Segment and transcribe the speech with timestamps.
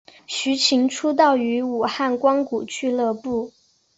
[0.25, 3.53] 徐擎出道于武汉光谷俱乐部。